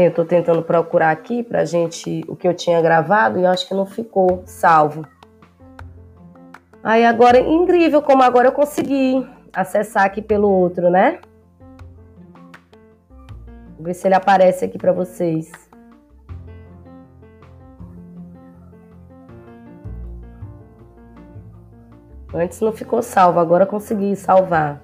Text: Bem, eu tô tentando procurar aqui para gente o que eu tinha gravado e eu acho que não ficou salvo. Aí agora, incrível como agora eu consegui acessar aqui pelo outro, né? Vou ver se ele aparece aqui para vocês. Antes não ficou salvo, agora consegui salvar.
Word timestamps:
Bem, 0.00 0.06
eu 0.06 0.14
tô 0.14 0.24
tentando 0.24 0.62
procurar 0.62 1.10
aqui 1.10 1.42
para 1.42 1.62
gente 1.66 2.24
o 2.26 2.34
que 2.34 2.48
eu 2.48 2.54
tinha 2.54 2.80
gravado 2.80 3.38
e 3.38 3.42
eu 3.42 3.50
acho 3.50 3.68
que 3.68 3.74
não 3.74 3.84
ficou 3.84 4.42
salvo. 4.46 5.06
Aí 6.82 7.04
agora, 7.04 7.38
incrível 7.38 8.00
como 8.00 8.22
agora 8.22 8.48
eu 8.48 8.52
consegui 8.52 9.28
acessar 9.52 10.04
aqui 10.04 10.22
pelo 10.22 10.48
outro, 10.48 10.88
né? 10.88 11.18
Vou 13.76 13.84
ver 13.84 13.92
se 13.92 14.08
ele 14.08 14.14
aparece 14.14 14.64
aqui 14.64 14.78
para 14.78 14.90
vocês. 14.90 15.52
Antes 22.32 22.58
não 22.62 22.72
ficou 22.72 23.02
salvo, 23.02 23.38
agora 23.38 23.66
consegui 23.66 24.16
salvar. 24.16 24.80